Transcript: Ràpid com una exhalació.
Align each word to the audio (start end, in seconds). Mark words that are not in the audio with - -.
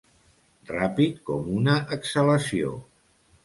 Ràpid 0.71 1.21
com 1.29 1.47
una 1.59 1.77
exhalació. 1.99 2.77